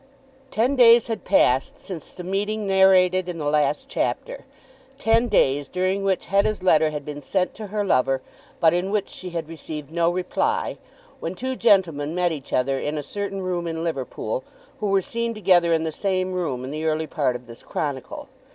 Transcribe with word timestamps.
Ten 0.49 0.75
days 0.75 1.05
had 1.05 1.25
passed 1.25 1.79
since 1.83 2.09
the 2.09 2.23
meeting 2.23 2.65
narrated 2.65 3.29
in 3.29 3.37
the 3.37 3.45
last 3.45 3.87
chapter, 3.87 4.45
ten 4.97 5.27
days, 5.27 5.67
during 5.67 6.01
which 6.03 6.25
Hetta's 6.25 6.63
letter 6.63 6.89
had 6.89 7.05
been 7.05 7.21
sent 7.21 7.53
to 7.53 7.67
her 7.67 7.85
lover, 7.85 8.19
but 8.59 8.73
in 8.73 8.89
which 8.89 9.09
she 9.09 9.29
had 9.29 9.47
received 9.47 9.91
no 9.91 10.09
reply, 10.09 10.79
when 11.19 11.35
two 11.35 11.55
gentlemen 11.55 12.15
met 12.15 12.31
each 12.31 12.51
other 12.51 12.79
in 12.79 12.97
a 12.97 13.03
certain 13.03 13.43
room 13.43 13.67
in 13.67 13.83
Liverpool, 13.83 14.43
who 14.79 14.87
were 14.87 15.03
seen 15.03 15.35
together 15.35 15.71
in 15.71 15.83
the 15.83 15.91
same 15.91 16.33
room 16.33 16.63
in 16.65 16.71
the 16.71 16.85
early 16.85 17.05
part 17.05 17.35
of 17.35 17.45
this 17.45 17.61
chronicle. 17.61 18.27